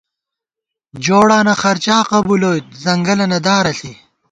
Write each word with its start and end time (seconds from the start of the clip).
جوڑانہ 1.03 1.53
خرچا 1.61 1.97
قبُولوئیت، 2.09 2.65
ځنگَلَنہ 2.83 3.39
دارہ 3.45 3.73
ݪی 3.79 3.91